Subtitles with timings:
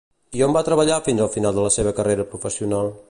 [0.37, 2.91] I on va treballar fins al final de la seva carrera professional?